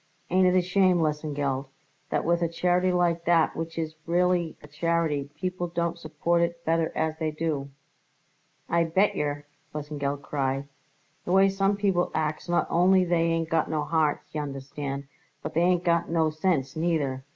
[0.31, 1.67] Ain't it a shame, Lesengeld,
[2.09, 6.65] that with a charity like that which is really a charity, people don't support it
[6.65, 7.69] better as they do?"
[8.67, 9.45] "I bet yer!"
[9.75, 10.67] Lesengeld cried.
[11.23, 15.03] "The way some people acts not only they ain't got no hearts, y'understand,
[15.43, 17.23] but they ain't got no sense, neither.